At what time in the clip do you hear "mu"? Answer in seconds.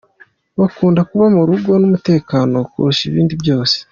1.35-1.41